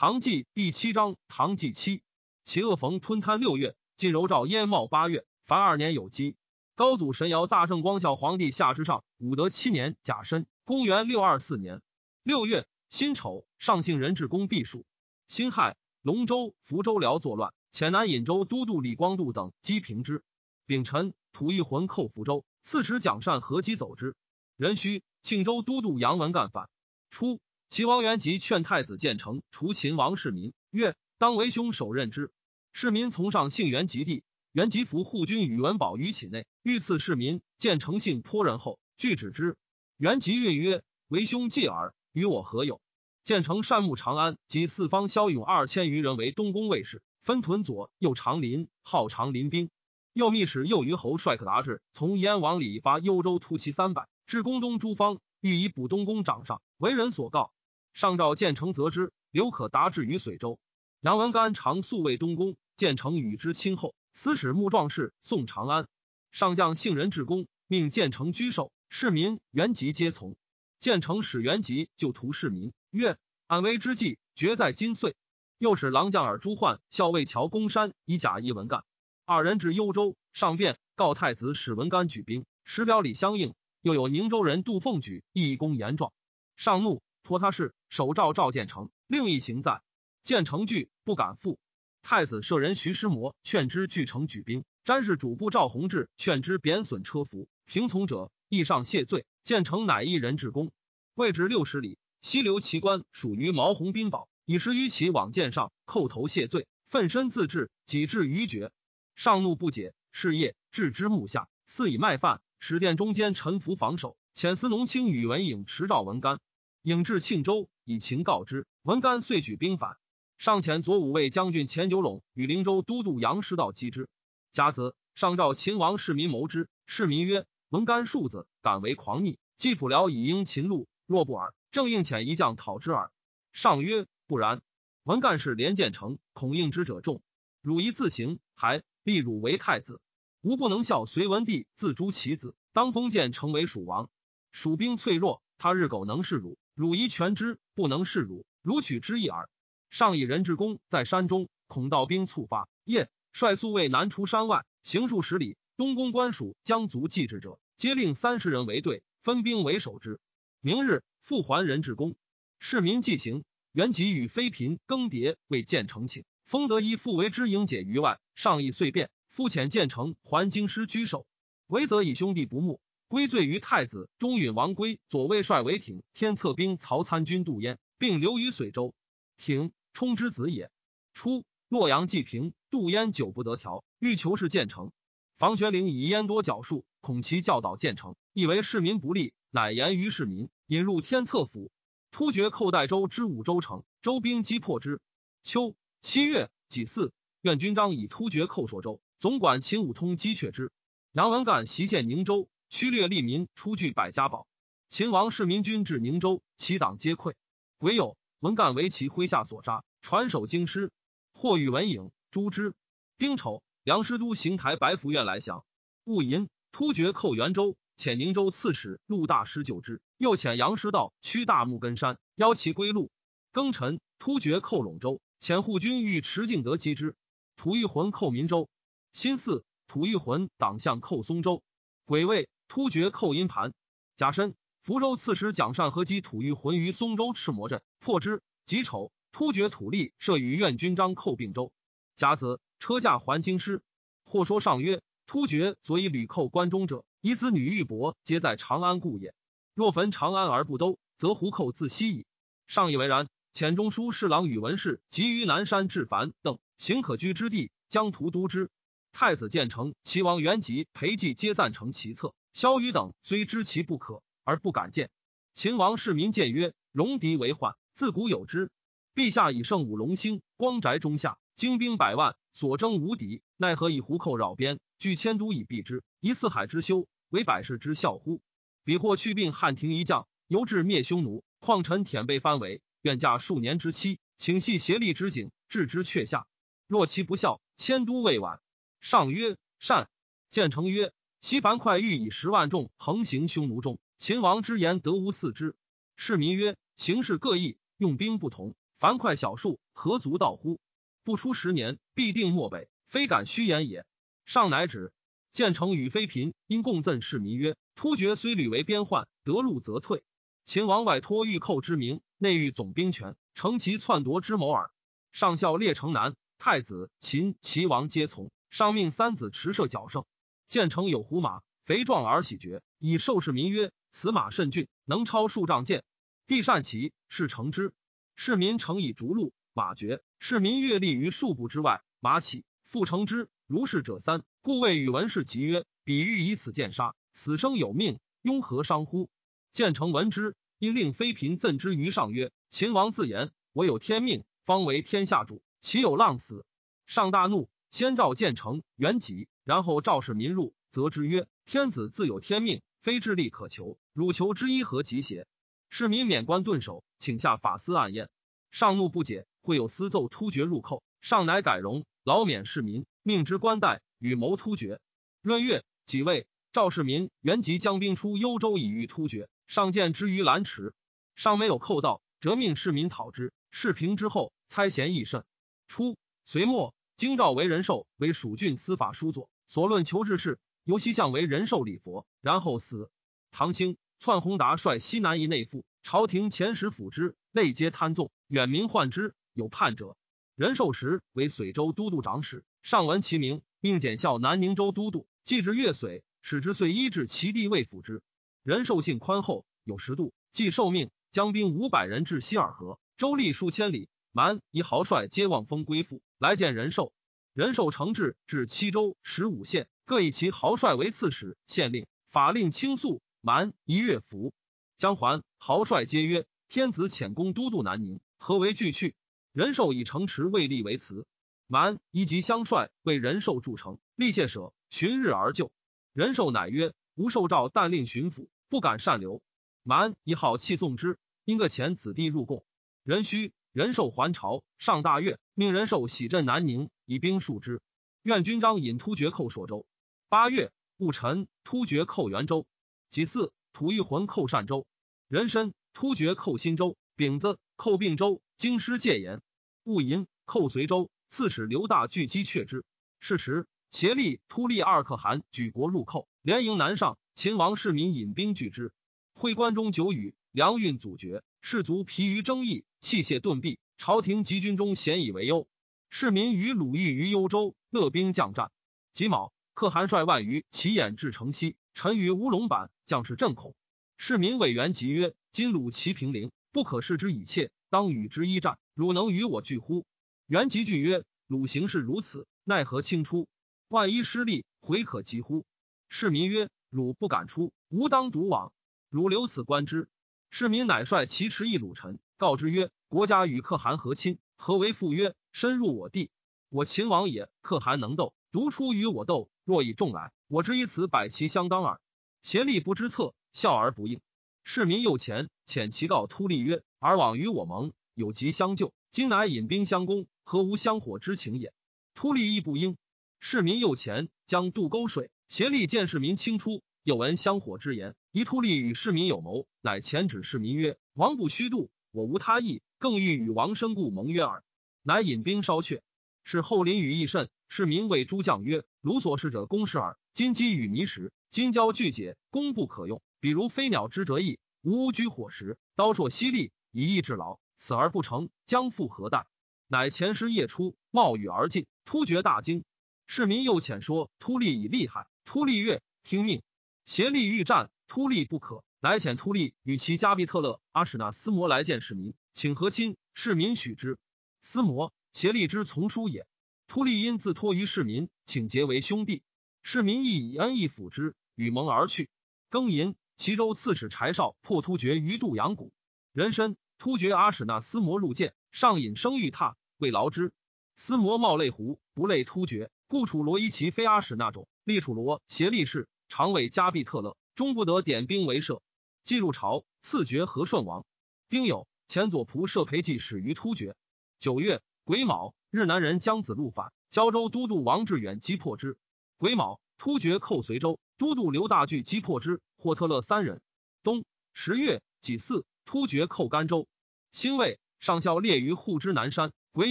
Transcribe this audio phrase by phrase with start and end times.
[0.00, 2.02] 唐纪第七章，唐纪七，
[2.42, 6.36] 其恶逢吞贪六月，晋柔兆燕茂八月，凡二年有基。
[6.74, 11.82] 高祖神尧大圣光孝皇帝下之上，武德七年甲申，公元六二四年
[12.22, 14.86] 六月辛丑，上姓人至公避暑。
[15.28, 20.24] 辛亥，龙州、福州辽作乱，遣南尹州都督李光度等击平之。
[20.64, 24.16] 丙辰，吐一魂寇福州，刺史蒋善合击走之。
[24.56, 26.70] 壬戌，庆州都督杨文干反。
[27.10, 27.38] 初。
[27.70, 32.32] 齐王元吉劝太子建成除秦王世民，曰：“当为兄首任之。”
[32.74, 37.40] 世民从上幸元吉帝，元吉服护军宇文宝于寝内，欲赐世民。
[37.58, 39.56] 建成信颇仁厚，拒止之。
[39.98, 42.80] 元吉运曰：“为兄继耳，与我何有？”
[43.22, 49.70] 建成善牧长安及四方骁勇二千余人为东宫卫士，分屯左右长林，号长林兵。
[50.12, 57.52] 右密使右虞侯帅可达志从燕王里发幽州突骑三百，至宫东诸方，欲以补东宫掌上，为人所告。
[57.92, 60.58] 上诏建成则之，刘可达至于随州。
[61.00, 63.94] 杨文干常宿卫东宫，建成与之亲厚。
[64.12, 65.88] 司使穆壮士送长安，
[66.30, 68.72] 上将幸人至公，命建成居守。
[68.88, 70.36] 市民原籍皆从。
[70.78, 75.14] 建成使原籍就屠市民，曰：“安危之际，决在今岁。”
[75.58, 78.82] 又使郎将尔朱焕校尉乔公山以假一文干。
[79.26, 83.54] 二人至幽州，上便告太子使文干举兵，时表里相应。
[83.82, 86.12] 又有宁州人杜凤举义公言状，
[86.56, 87.02] 上怒。
[87.22, 89.82] 托他事，手诏赵建成，另一行在。
[90.22, 91.58] 建成惧，不敢复。
[92.02, 94.64] 太子舍人徐师摩劝之，俱城举兵。
[94.84, 97.48] 詹事主簿赵弘志劝之，贬损车服。
[97.66, 99.26] 平从者亦上谢罪。
[99.42, 100.70] 建成乃一人至公，
[101.14, 108.70] 未至六十里，西流其官属于毛弘宾堡，以十余骑往见上，叩头谢罪，奋身自治，己至于绝。
[109.14, 114.16] 上怒不解，是夜置之幕下，肆以卖饭，使殿中间臣服防守。
[114.34, 116.38] 遣司农卿宇文颖持诏文干。
[116.82, 118.66] 引至庆州，以情告之。
[118.82, 119.98] 文干遂举兵反，
[120.38, 124.08] 上遣左武卫将军钱九陇与灵州都督杨师道击之。
[124.50, 126.70] 甲子，上召秦王世民谋之。
[126.86, 133.12] 世民曰：“文干庶子，敢为狂逆，既辅辽以应秦路，若不尔，正应遣一将讨之耳。”
[133.52, 134.62] 上曰：“不然。
[135.02, 137.20] 文干是连建成，恐应之者众。
[137.60, 140.00] 汝宜自行，还立汝为太子。
[140.40, 144.08] 吾不能效隋文帝自诛其子，当封建成为蜀王。
[144.50, 149.48] 蜀兵脆弱，他日苟能是汝。”汝宜全之，不能视汝，汝取之一耳。
[149.90, 155.56] 上以人之功在山中，恐盗兵猝发，夜率宿卫南出山外，行数十里。
[155.76, 160.20] 东宫官属将卒继之者，皆令三十人为队，分兵为守之。
[160.60, 162.16] 明日复还人之功。
[162.58, 168.20] 市民既行，原籍与妃嫔更迭，为建成请，封得一复为之营解于外。
[168.34, 171.26] 上议遂变，复遣建成还京师居守，
[171.66, 172.78] 唯则以兄弟不睦。
[173.10, 178.94] 归罪于太子中允王归左卫帅韦挺天策兵曹参军杜淹，并留于随州。
[179.36, 180.70] 挺冲之子也。
[181.12, 184.92] 初，洛阳既平，杜淹久不得调，欲求是建成。
[185.38, 191.72] 房玄龄以燕多矫术，恐其教导建成，以为市民不利，乃言于市民，引入天策府。
[192.12, 195.00] 突厥寇代州之五州城，州兵击破之。
[195.42, 197.10] 秋七月己巳，
[197.42, 200.70] 愿军章以突厥寇朔州，总管秦武通击却之。
[201.10, 202.48] 杨文干袭陷宁州。
[202.70, 204.46] 驱掠利民，出具百家宝。
[204.88, 207.34] 秦王世民军至宁州，其党皆溃。
[207.78, 210.92] 鬼友，文干为其麾下所杀，传首京师。
[211.34, 212.74] 或与文颖诛之。
[213.18, 215.64] 丁丑，梁师都邢台白福院来降。
[216.04, 220.00] 戊寅，突厥寇元州，遣宁州刺史陆大师救之。
[220.16, 223.10] 又遣杨师道驱大木根山，邀其归路。
[223.52, 227.16] 庚辰，突厥寇陇州，遣护军欲持敬德击之。
[227.56, 228.68] 吐玉魂寇民州。
[229.12, 231.64] 辛巳，吐玉魂党项寇松州。
[232.04, 232.48] 癸未。
[232.70, 233.74] 突厥寇阴盘，
[234.14, 238.44] 甲申，福州刺史蒋善和击吐玉浑于松州赤魔镇，破之。
[238.64, 241.72] 己丑，突厥土力设与愿军章寇并州。
[242.14, 243.82] 甲子，车驾还京师。
[244.24, 249.34] 或说上曰：突厥所以屡寇关中者，以子女玉帛皆在长安故也。
[249.74, 252.24] 若焚长安而不兜，则胡寇自息矣。
[252.68, 253.26] 上以为然。
[253.52, 258.70] 遣中书侍郎宇文氏急于南山至樊等行可居之地，将图督之。
[259.10, 262.32] 太子建成，齐王元吉、裴寂皆赞成其策。
[262.60, 265.08] 萧瑜等虽知其不可，而不敢见。
[265.54, 268.70] 秦王世民谏曰：“戎狄为患，自古有之。
[269.14, 276.02] 陛下以圣武隆兴，光宅中下，精兵百万，所征无敌，奈何以胡寇扰边，据迁都以避之？
[276.20, 278.42] 以四海之休，为百世之孝乎？
[278.84, 286.46] 彼或去病汉庭一将，犹至灭匈奴，况臣舔被藩围，愿驾数年之期，请系协力之景，置之阙下。
[286.86, 288.60] 若其不孝，迁都未晚。”
[289.00, 290.10] 上曰：“善。”
[290.50, 291.14] 建成曰。
[291.40, 295.74] 西樊哙欲以十万众横行匈奴中，秦王之言得无四之。
[296.14, 300.78] 市民曰：形势各异，用兵不同，凡快小数，何足道乎？
[301.24, 304.04] 不出十年，必定漠北，非敢虚言也。
[304.44, 305.12] 上乃止。
[305.50, 310.22] 建成与妃嫔因共赠市民曰：“突厥虽屡为边患，得路则退。
[310.64, 314.90] 秦王外托御寇之名，内御总兵权，乘其篡夺之谋耳。
[315.32, 318.52] 上校列城南，太子秦齐王皆从。
[318.68, 320.24] 上命三子持射角胜。
[320.70, 326.04] 建成有胡马，肥壮而喜绝，以授市民曰：‘此马甚俊，能超数丈箭。’
[326.46, 327.92] 帝善骑，是乘之。
[328.36, 330.22] 市民乘以逐鹿，马绝。
[330.38, 333.48] 市民跃立于数步之外，马起，复乘之。
[333.66, 334.44] 如是者三。
[334.62, 339.28] 故谓与文氏集曰：‘比喻以此剑杀，死生有命，庸何伤乎？’
[339.74, 346.64] 建成闻之，因令妃嫔赠之于上曰：‘秦王自言，我有天命，方为天下主，岂有浪死？’
[347.06, 354.00] 上大怒。”先召建成、元吉，然后赵世民入，则之曰：“天子自有天命，非智力可求。
[354.12, 355.46] 汝求之一何及邪？”
[355.88, 358.30] 市民免官顿首，请下法司案验。
[358.72, 364.98] 上怒不解，会有私奏突厥入寇，上乃改容，劳免市民，命之官代，与谋突厥。
[365.40, 370.94] 闰月己未，赵世民、元吉将兵出幽州以御突厥，上见之于兰池，
[371.36, 373.52] 尚没有寇到，折命市民讨之。
[373.70, 375.44] 事平之后，猜嫌益甚。
[375.86, 376.92] 初，隋末。
[377.16, 383.08] 京兆为仁寿，为蜀郡司法书佐，所论求治事，由西向为仁寿礼佛，然后死。
[383.52, 390.16] 唐兴篡弘达率西南夷内附，朝廷遣使辅之，内皆贪纵，远民患之，有叛者。
[390.56, 398.22] 仁寿时为随州都督长史，上闻其名，命检校南宁州都督，既至越绥，使之遂依治其地未辅之。
[398.64, 404.08] 仁寿性宽厚，有时度，既受命，将兵五百人至西尔河，州立数千里。
[404.32, 407.12] 蛮夷豪帅皆望风归附，来见仁寿。
[407.52, 412.06] 仁寿承制至七州十五县，各以其豪帅为刺史、县令。
[412.28, 414.54] 法令倾诉，蛮夷乐服。
[414.96, 419.16] 将还，豪帅皆曰：“天子遣公都督南宁，何为惧去？”
[419.52, 421.26] 仁寿以城池未立为辞。
[421.66, 425.72] 蛮夷及相帅为仁寿筑城，立谢舍，寻日而就。
[426.12, 429.42] 仁寿乃曰：“吾受诏，但令巡抚，不敢擅留。”
[429.82, 432.64] 蛮夷好气送之，因个遣子弟入贡。
[433.02, 433.52] 仁须。
[433.72, 437.80] 仁寿还朝，上大悦，命仁寿喜镇南宁，以兵数之。
[438.22, 439.86] 愿军章引突厥寇朔州。
[440.28, 442.66] 八月戊辰，突厥寇元州。
[443.10, 444.88] 己巳，吐欲魂寇善州。
[445.28, 446.96] 壬申，突厥寇新州。
[447.14, 448.42] 丙子，寇并州。
[448.56, 449.40] 京师戒严。
[449.84, 451.08] 戊寅，寇随州。
[451.28, 452.84] 刺史刘大拒击却之。
[453.20, 457.18] 是时，协力、突利二可汗举国入寇，连营南上。
[457.36, 458.92] 秦王市民引兵拒之。
[459.32, 461.44] 会关中久雨，粮运阻绝。
[461.60, 465.66] 士卒疲于争议，器械顿弊，朝廷及军中咸以为忧。
[466.10, 468.70] 市民与鲁豫于幽州，乐兵将战。
[469.14, 473.74] 己卯，可汗率万余骑掩至城西，臣于乌龙坂，将士震恐。
[474.18, 478.78] 市民委员集曰：“今鲁齐平陵，不可视之以切，当与之一战。
[478.92, 480.04] 汝能与我拒乎？”
[480.46, 483.48] 元吉惧曰：“鲁行事如此，奈何轻出？
[483.88, 485.64] 万一失利，回可及乎？”
[486.10, 488.74] 市民曰：“汝不敢出，吾当独往。
[489.08, 490.06] 汝留此观之。”
[490.50, 495.34] 市民乃率其持一鲁臣，告之曰：“国家与可汗和亲，何为复约？
[495.52, 496.30] 深入我地，
[496.70, 497.50] 我秦王也。
[497.60, 502.00] 可汗能斗，独出与我斗，若以众来，我之以此百其相当耳。”
[502.40, 504.22] 协力不知策，笑而不应。
[504.64, 511.74] 市民又前遣其告突利曰：“尔往与我盟，有急相救，今乃引兵相攻，何无相火之情也？”
[512.16, 512.96] 突利亦不应。
[513.38, 516.82] 市民又前将渡沟水，协力见市民轻出。
[517.02, 524.64] 又闻香火之言，宜突利与市民有谋，乃遣指市民曰：“王不虚度，我无他意，更欲与王生故盟约耳。”
[525.02, 526.02] 乃引兵烧却。
[526.44, 533.22] 是后临羽益甚，市民谓诸将曰：“鲁所事者攻势耳，今积与泥石，今交俱解，攻不可用。
[533.40, 539.46] 比如飞鸟之折翼，无居火石，刀硕犀利，以逸致劳，此而不成，将复何待？”
[539.86, 541.86] 乃前师夜出，冒雨而进。
[542.04, 542.84] 突厥大惊。
[543.26, 545.28] 市民又遣说突利以厉害。
[545.44, 546.62] 突利曰：“听命。”
[547.04, 553.16] 协力欲战，突利不可，乃遣突利与其加必特勒阿史那斯摩来见市民，请和亲。
[553.32, 554.18] 市民许之。
[554.60, 556.46] 斯摩协力之从叔也。
[556.86, 559.42] 突利因自托于市民，请结为兄弟。
[559.82, 562.28] 市民亦以恩义抚之，与盟而去。
[562.70, 565.94] 庚寅，齐州刺史柴绍破突厥于杜阳谷。
[566.34, 570.52] 人参突厥阿史那斯摩入见，上引生玉榻，未劳之。
[570.94, 576.06] 斯摩冒泪胡，不类突厥，故楚罗伊其非阿史那种，立楚罗协力氏。
[576.28, 578.82] 常为加必特勒，终不得点兵为设。
[579.30, 581.06] 既入朝，赐爵和顺王。
[581.48, 583.94] 丁酉，前左仆射裴寂始于突厥。
[584.40, 588.98] 九月癸卯，日南人姜子路反，胶州都督王志远击破之。
[589.38, 593.62] 癸卯，突厥寇随州，都督刘大巨击破之，霍特勒三人。
[594.02, 596.88] 冬十月己巳，突厥寇甘州。
[597.30, 599.52] 辛未，上校列于户之南山。
[599.70, 599.90] 癸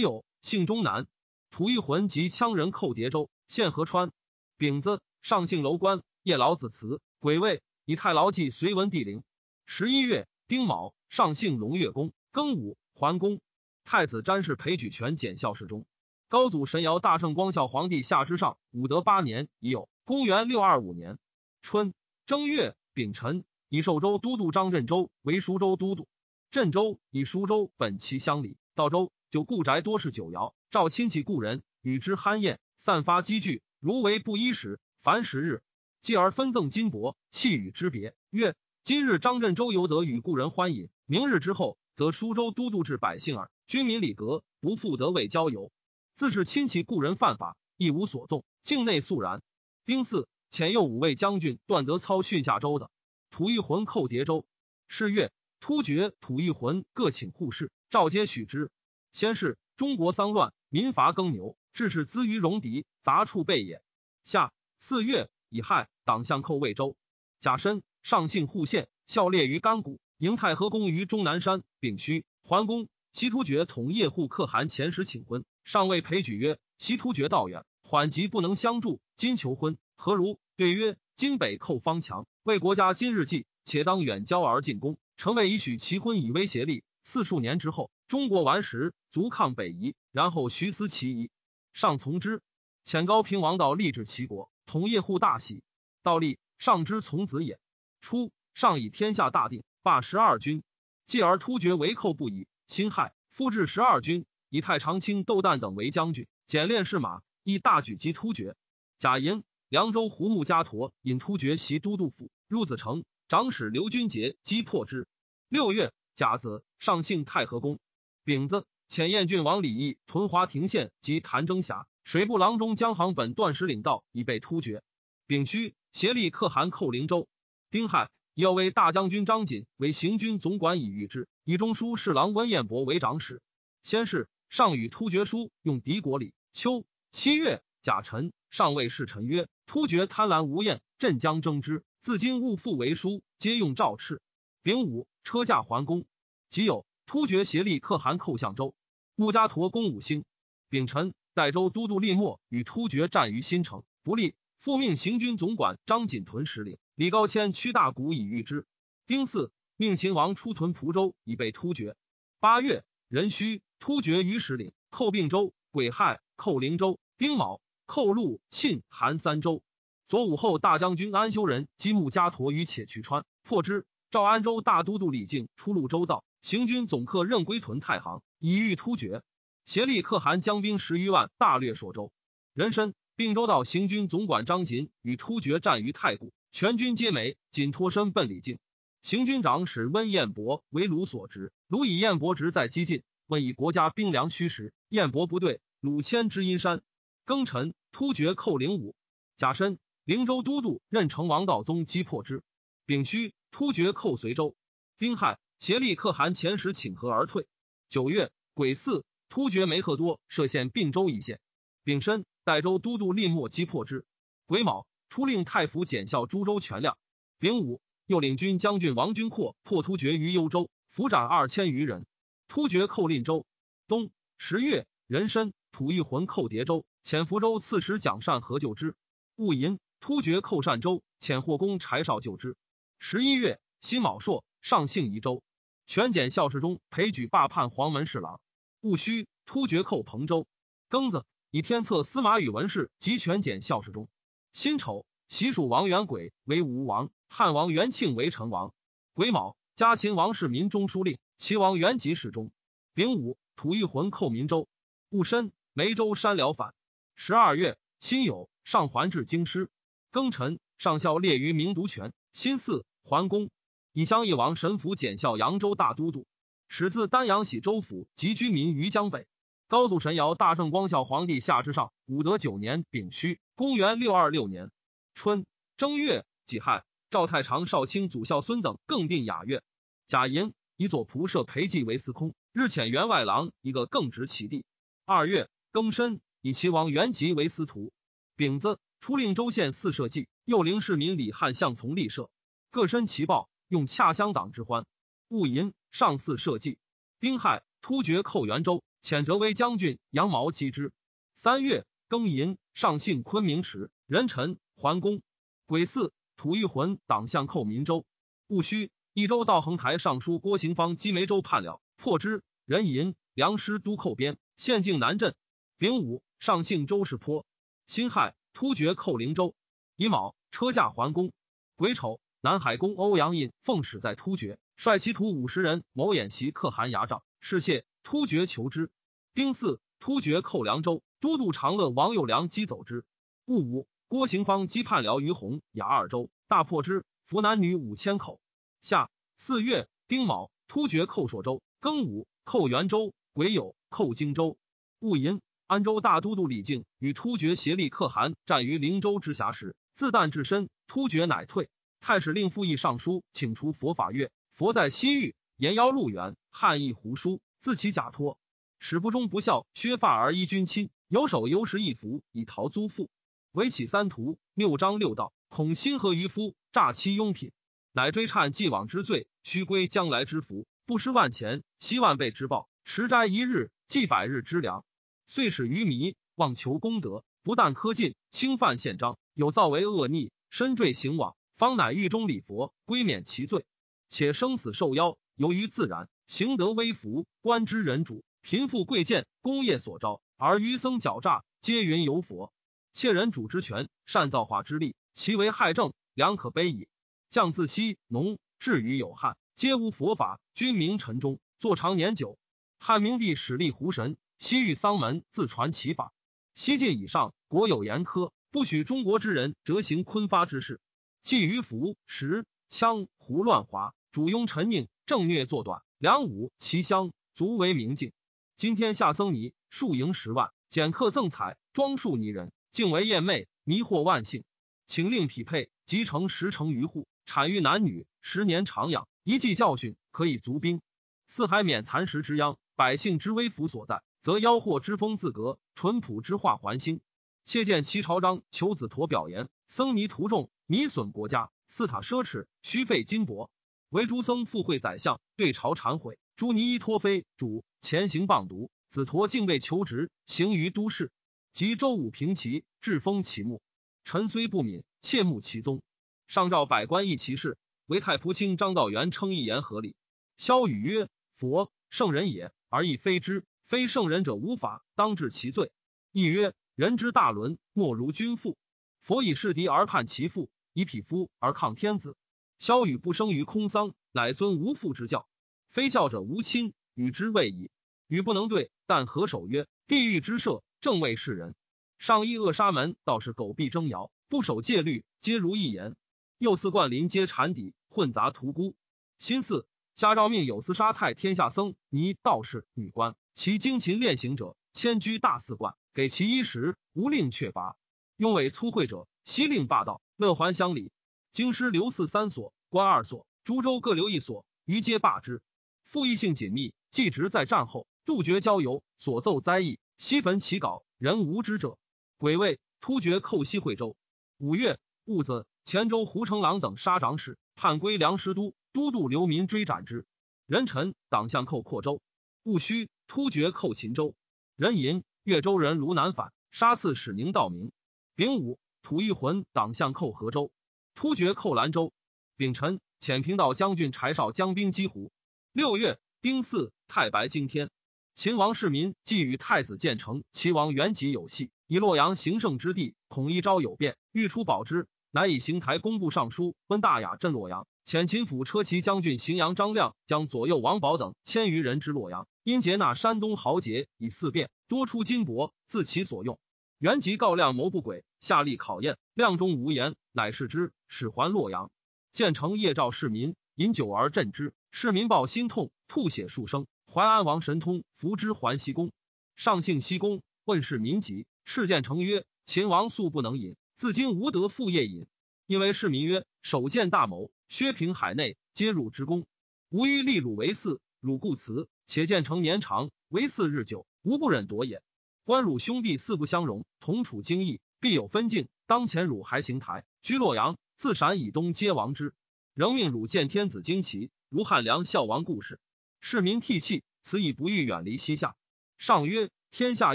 [0.00, 1.06] 酉，姓中南，
[1.50, 4.12] 吐一魂及羌人寇叠州，县河川。
[4.58, 7.00] 丙子，上姓楼官，夜老子祠。
[7.20, 9.22] 癸未，以太牢记隋文帝陵。
[9.72, 12.12] 十一月，丁卯，上姓龙月宫。
[12.32, 13.40] 庚午，桓公。
[13.84, 15.86] 太子詹事裴举权检校侍中。
[16.28, 19.88] 高祖神尧大圣光孝皇帝下之上，武德八年已有。
[20.04, 21.20] 公元六二五年
[21.62, 21.94] 春
[22.26, 26.08] 正月丙辰，以寿州都督张镇州为舒州都督。
[26.50, 34.80] 镇州以舒州本其乡里，道州就故宅多是酒肴，召亲戚故人与之酣宴，散发积聚，如为不衣食。
[35.00, 35.62] 凡十日，
[36.00, 38.16] 继而分赠金帛，弃与之别。
[38.30, 43.50] 曰：今日张镇周游得与故人欢饮，明日之后，则舒州都督治百姓耳。
[43.66, 45.70] 军民礼格，不复得为交游。
[46.14, 49.42] 自是亲戚故人犯法，亦无所纵，境内肃然。
[49.84, 52.90] 丁巳，遣右五位将军段德操训下州的，
[53.30, 54.46] 吐一魂寇叠州。
[54.88, 55.30] 是月。
[55.60, 58.70] 突厥吐一魂各请护士，召皆许之。
[59.12, 63.82] 先是，中国丧乱，民乏耕牛，致使资于戎狄，杂处备也。
[64.24, 66.96] 夏四月，乙亥，党相寇魏州。
[67.40, 70.00] 甲申，上姓户县，校列于甘谷。
[70.18, 71.62] 迎太和宫于终南山。
[71.80, 72.88] 丙戌，桓公。
[73.12, 91.30] 西突厥统叶护可汗前时请婚，上谓裴举曰：“西突厥道远，缓急不能相助，今求婚，何如？”对曰：“今北寇方强，为国家今日计，且当远交而进攻。”成为以许其婚以威胁力，四数年之后，中国完时，足抗北夷，然后徐思其夷，
[91.72, 92.42] 上从之。
[92.84, 95.62] 遣高平王道立治齐国，统叶护大喜。
[96.02, 97.58] 道立上之从子也。
[98.00, 100.62] 初，上以天下大定，罢十二军，
[101.06, 108.56] 继而突厥为寇不已，辛亥，复置十二军，以太常卿窦旦等为将军，简练士马，亦大举击突厥。
[108.98, 113.04] 贾寅，凉州胡木加陀引突厥袭都督府，入子城。
[113.28, 115.06] 长史刘君杰击破之。
[115.48, 117.78] 六月甲子，上幸太和宫。
[118.24, 124.82] 丙子，遣燕郡王李毅屯华亭县及谭征峡，水部郎中江行本段使领道以备突厥。
[125.28, 127.28] 丙戌，协力可汗寇灵州。
[127.70, 133.40] 丁亥，要为大将军张锦为行军总管以御之，以中书侍郎温彦博为长史。
[133.84, 136.34] 先是，上与突厥书用敌国礼。
[136.52, 144.18] 秋七月甲辰，上谓侍臣曰：“突厥贪婪无厌，朕将征之。”自今勿复为书，皆用诏敕。
[144.62, 146.06] 丙午，车驾还宫。
[146.48, 148.74] 即有突厥协力可汗寇相州，
[149.14, 150.24] 穆家陀攻五星。
[150.68, 156.78] 丙辰，代州都督利莫与突厥战于新城，不利，复命行军总管张锦屯使领。
[157.00, 158.66] 李高谦屈大谷以御之。
[159.06, 161.96] 丁巳，命秦王出屯蒲州以备突厥。
[162.40, 165.54] 八月，壬戌，突厥于石岭寇并州。
[165.70, 167.00] 癸亥，寇灵州。
[167.16, 169.62] 丁卯，寇陆、沁、韩三州。
[170.08, 173.86] 左武后大将军安修人击木加陀于且渠川，破之。
[174.10, 179.22] 赵安州大都督李靖出入州道，行军总客任归屯太行，以御突厥。
[179.64, 182.12] 协力可汗将兵十余万，大略朔州。
[182.52, 187.36] 壬申并州道行军总管张锦与突厥战于太谷，全军皆没。
[187.50, 188.58] 仅脱身奔李靖。
[189.02, 195.60] 行军长史温彦博为鲁所执，鲁以彦博职在激进，问以国家兵粮虚实，彦博不对。
[195.80, 196.82] 鲁迁知阴山。
[197.24, 198.94] 庚辰，突厥寇灵武。
[199.36, 199.78] 甲申。
[200.04, 202.42] 灵州都督任城王道宗击破之。
[202.84, 204.56] 丙戌，突厥寇随州。
[204.98, 207.46] 丁亥，协力可汗遣使请和而退。
[207.88, 211.40] 九月癸巳，突厥梅赫多设县并州一县。
[211.84, 214.04] 丙申，代州都督令莫击破之。
[214.46, 216.96] 癸卯，出令太府检校诸州全亮。
[217.40, 222.06] 丙午，又领军将军王君阔破突厥于幽州，俘斩二千余人。
[222.46, 223.44] 突厥寇令州。
[223.88, 228.94] 冬十月壬申，吐一魂寇叠州，遣福州刺史蒋善和救之。
[229.34, 229.78] 戊寅。
[229.98, 232.56] 突厥寇善州，遣霍公柴绍救之。
[232.98, 235.42] 十一月，辛卯朔，上幸夷州。
[235.86, 238.40] 全检校侍中裴举罢判黄门侍郎。
[238.80, 240.46] 戊戌，突厥寇彭州。
[240.88, 244.08] 庚子，以天策司马宇文氏及全检校侍中。
[244.52, 248.74] 辛丑，习蜀王元轨为吴王，汉王元庆为成王。
[249.14, 252.50] 癸卯，加秦王世民中书令，齐王元吉侍中。
[252.92, 254.68] 丙午，吐一魂寇民州。
[255.08, 256.74] 戊申，梅州山辽反。
[257.14, 259.70] 十二月，辛酉，上还至京师。
[260.10, 262.12] 庚辰，上校列于明独权。
[262.32, 263.50] 辛巳，桓公
[263.92, 266.26] 以襄邑王神府检校扬州大都督，
[266.66, 269.28] 始自丹阳喜州府及居民于江北。
[269.70, 274.72] 高祖神尧大圣光孝皇帝下之上，武德九年丙戌，公元六二六年
[275.14, 275.46] 春
[275.76, 279.62] 正月己亥，赵太常少卿祖孝孙等更定雅乐。
[280.08, 284.64] 贾寅以左仆射裴寂为司空，日遣员外郎一个更执其地。
[285.04, 287.92] 二月庚申，以齐王元吉为司徒。
[288.34, 288.80] 丙子。
[288.98, 292.28] 出令州县四社稷，又令市民李汉相从立社，
[292.72, 294.84] 各申其报，用洽相党之欢。
[295.28, 296.76] 戊寅，上巳社稷。
[297.20, 300.92] 丁亥，突厥寇元州，遣折为将军杨毛击之。
[301.34, 305.22] 三月庚寅，上幸昆明池，壬辰，桓公。
[305.66, 308.04] 癸巳，吐玉浑党相寇民州。
[308.46, 312.42] 戊戌，益州道衡台尚书郭行方击梅州叛了，破之。
[312.66, 315.34] 壬寅，梁师都寇边，县境南镇。
[315.78, 317.46] 丙午，上幸周氏坡。
[317.86, 319.54] 辛亥，突厥寇灵州。
[319.96, 321.32] 乙卯，车驾桓公。
[321.76, 328.90] 癸丑，南海公欧阳印奉使在突厥，率其徒五十人谋演习可汗牙帐，是谢突厥求之。
[329.34, 331.02] 丁巳，突厥寇凉州。
[331.20, 333.04] 都督长乐王友良击走之。
[333.44, 338.40] 戊午，郭行方击叛辽于洪雅二州，大破之，俘男女五千口。
[338.80, 341.62] 夏四月丁卯，突厥寇朔州。
[341.78, 343.12] 庚午，寇元州。
[343.34, 344.56] 癸酉，寇荆州。
[344.98, 351.68] 戊寅，安州大都督李靖与突厥协力可汗战于灵州之峡时，自弹至身，突厥乃退。
[352.00, 354.30] 太史令复议尚书，请除佛法乐。
[354.54, 358.38] 佛在西域，言邀路远，汉译胡书，自其假托。
[358.78, 360.88] 使不忠不孝，削发而依君亲。
[361.06, 363.10] 有手有食一服，以逃租赋。
[363.52, 367.52] 唯起三途，谬章六道，恐心合渔夫，诈欺庸品，
[367.92, 370.66] 乃追忏既往之罪，须归将来之福。
[370.86, 372.68] 不失万钱，惜万倍之报。
[372.84, 374.84] 持斋一日，祭百日之粮。
[375.26, 383.66] 遂使愚迷，妄求功德，不但苛尽，轻犯宪章，有造为恶逆，身坠行网，方乃狱中礼佛，归免其罪。
[384.08, 390.22] 且生死受邀，由于自然，行得微服，官之人主，贫富贵贱，功业所招。
[390.36, 392.52] 而愚僧狡诈，皆云有佛，
[392.92, 396.86] 窃人主之权，善造化之力，其为害政，良可悲矣。
[397.30, 402.38] 将自西农，至于有汉，皆无佛法，君名臣忠，坐长年久。
[402.78, 406.12] 汉明帝始立胡神，西域丧门，自传其法。
[406.54, 410.80] 西晋以上，国有严苛，不许中国之人折行昆发之事。
[411.24, 418.14] 既于服食羌胡乱华，主庸陈佞，正虐作短，梁武其乡，足为明镜。
[418.56, 419.52] 今天下僧尼。
[419.68, 424.44] 数盈十万，简客赠彩，装束泥人，竟为艳媚，迷惑万姓。
[424.86, 430.80] 请令匹配，集成十成余户，产育男女，十年长养，一记教训，可以足兵。
[431.26, 437.02] 四海免蚕食之殃，百姓之危福所在，则妖惑之风自革，淳朴之化还兴。
[437.44, 443.50] 切见齐朝章求子陀表言：僧尼徒众，弥损国家，寺塔奢侈，虚费金帛。
[443.90, 446.16] 唯诸僧附会宰相，对朝忏悔。
[446.36, 448.70] 朱尼伊托非主前行谤读。
[448.88, 451.10] 子陀竟被求职，行于都市。
[451.52, 453.60] 及周武平齐，至封其墓。
[454.04, 455.82] 臣虽不敏，切慕其宗。
[456.28, 459.96] 上诏百官议其事，唯太仆卿张道元称一言合理。
[460.36, 463.44] 萧语曰：“佛圣人也，而亦非之。
[463.66, 465.72] 非圣人者无法，当治其罪。”
[466.12, 468.56] 亦曰：“人之大伦，莫如君父。
[469.00, 472.16] 佛以弑敌而叛其父，以匹夫而抗天子。
[472.60, 475.26] 萧语不生于空桑，乃尊无父之教。
[475.70, 477.70] 非孝者无亲，与之未矣。”
[478.06, 481.54] 与不能对，但何守曰：“地狱之设，正为世人。
[481.96, 485.96] 上衣扼杀门，道士狗必争摇，不守戒律，皆如一言。
[486.36, 488.74] 又四冠林皆禅底，混杂屠孤。
[489.16, 497.78] 新四加诏命有司杀太天下僧尼道士女官，其精勤练行者，迁居大寺观，给其衣食，无令却乏。
[498.18, 500.92] 拥伟粗秽者，悉令霸道，乐还乡里。
[501.32, 505.42] 京师留寺三所，官二所，诸州各留一所，余皆罢之。
[505.84, 511.78] 复议性紧密，既职在战后。”杜绝交游，所奏灾异，西焚其稿，人无知者。
[512.18, 513.96] 癸未，突厥寇西惠州。
[514.38, 520.06] 五月戊子，黔州胡成郎等杀长史，叛归梁师都，都督流民追斩之。
[520.46, 522.00] 壬辰，党项寇扩州。
[522.42, 524.16] 戊戌，突厥寇秦州。
[524.56, 527.70] 壬寅，越州人卢南反，杀刺史宁道明。
[528.16, 530.50] 丙午，吐一浑党项寇河州。
[530.94, 531.92] 突厥寇兰州。
[532.36, 535.12] 丙辰，遣平道将军柴绍将兵击胡。
[535.52, 537.70] 六月丁巳，太白惊天。
[538.14, 556.38] 秦王世民既与太子建成，齐王元吉有隙，以洛阳行胜之地，恐一朝有变，欲出保之，乃以邢台工部尚书温大雅镇洛阳，遣秦府车骑将军荥阳张亮将左右王宝等千余人至洛阳，因劫纳山东豪杰以四变，多出金帛，自其所用。
[556.78, 561.70] 元吉告亮谋不轨，下吏考验，量中无言，乃是之，使还洛阳。
[562.12, 566.66] 建成夜召市民饮酒而振之，市民报心痛，吐血数声。
[566.86, 568.92] 淮安王神通扶之还西宫，
[569.36, 575.06] 上幸西宫，问世民疾，事建成曰：“秦王素不能饮，自今无得复夜饮。
[575.46, 579.24] 因为市民曰：‘首见大谋，削平海内，皆汝之功。
[579.68, 581.68] 吾欲立汝为嗣，汝故辞。
[581.86, 584.82] 且建成年长，为嗣日久，吾不忍夺也。
[585.24, 588.48] 观汝兄弟四不相容，同处京邑，必有分境。
[588.66, 592.14] 当前汝还行台，居洛阳，自陕以东皆亡之。
[592.54, 595.58] 仍命汝见天子旌旗，如汉梁孝王故事。”
[596.00, 598.36] 市民涕泣，此以不欲远离西夏。
[598.78, 599.94] 上曰：天下